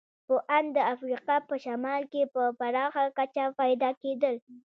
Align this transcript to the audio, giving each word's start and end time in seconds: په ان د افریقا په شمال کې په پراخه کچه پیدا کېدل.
په 0.27 0.35
ان 0.57 0.65
د 0.75 0.77
افریقا 0.93 1.35
په 1.49 1.55
شمال 1.65 2.01
کې 2.11 2.23
په 2.33 2.43
پراخه 2.59 3.03
کچه 3.17 3.45
پیدا 3.59 3.89
کېدل. 4.01 4.35